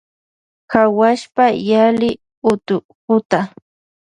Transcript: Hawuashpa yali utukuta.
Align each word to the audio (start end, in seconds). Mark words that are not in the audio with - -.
Hawuashpa 0.71 1.45
yali 1.69 2.09
utukuta. 2.51 3.39